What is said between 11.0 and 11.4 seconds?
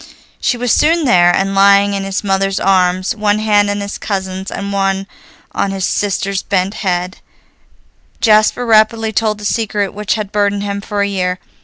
a year.